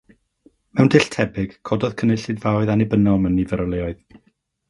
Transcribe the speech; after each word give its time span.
Mewn 0.77 0.87
dull 0.93 1.03
tebyg, 1.15 1.51
cododd 1.71 1.93
cynulleidfaoedd 2.01 2.73
annibynnol 2.77 3.23
mewn 3.27 3.39
nifer 3.41 3.63
o 3.67 3.71
leoedd. 3.75 4.01